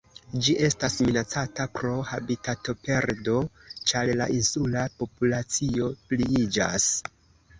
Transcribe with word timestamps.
Ĝi 0.45 0.53
estas 0.67 0.93
minacata 1.07 1.65
pro 1.79 1.91
habitatoperdo 2.11 3.35
ĉar 3.91 4.11
la 4.23 4.27
insula 4.39 4.87
populacio 5.03 5.91
pliiĝas. 6.09 6.91